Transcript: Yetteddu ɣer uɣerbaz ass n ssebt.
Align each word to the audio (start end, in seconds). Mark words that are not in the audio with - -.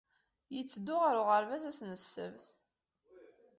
Yetteddu 0.55 0.95
ɣer 1.01 1.15
uɣerbaz 1.21 1.63
ass 1.69 1.79
n 1.83 1.91
ssebt. 2.01 2.47